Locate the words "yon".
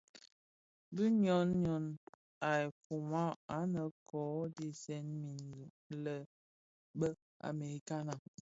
1.65-1.85